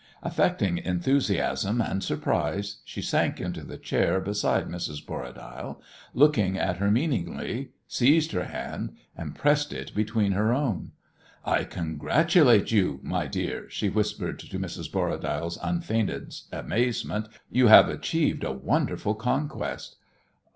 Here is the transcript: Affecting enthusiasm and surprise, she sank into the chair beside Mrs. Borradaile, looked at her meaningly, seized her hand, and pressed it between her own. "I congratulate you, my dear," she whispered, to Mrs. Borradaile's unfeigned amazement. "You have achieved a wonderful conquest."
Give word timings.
Affecting 0.23 0.79
enthusiasm 0.79 1.79
and 1.79 2.03
surprise, 2.03 2.77
she 2.83 3.03
sank 3.03 3.39
into 3.39 3.61
the 3.63 3.77
chair 3.77 4.19
beside 4.19 4.65
Mrs. 4.67 5.05
Borradaile, 5.05 5.79
looked 6.15 6.39
at 6.39 6.77
her 6.77 6.89
meaningly, 6.89 7.69
seized 7.87 8.31
her 8.31 8.45
hand, 8.45 8.95
and 9.15 9.35
pressed 9.35 9.71
it 9.71 9.93
between 9.93 10.31
her 10.31 10.51
own. 10.53 10.93
"I 11.45 11.65
congratulate 11.65 12.71
you, 12.71 12.99
my 13.03 13.27
dear," 13.27 13.69
she 13.69 13.89
whispered, 13.89 14.39
to 14.39 14.57
Mrs. 14.57 14.91
Borradaile's 14.91 15.59
unfeigned 15.61 16.33
amazement. 16.51 17.27
"You 17.51 17.67
have 17.67 17.87
achieved 17.87 18.43
a 18.43 18.51
wonderful 18.53 19.13
conquest." 19.13 19.97